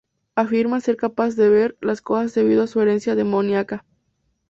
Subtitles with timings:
[0.33, 3.85] Afirma ser capaz de "ver" las cosas debido a su herencia demoníaca.